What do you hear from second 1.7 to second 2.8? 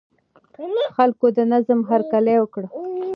هرکلی وکړ.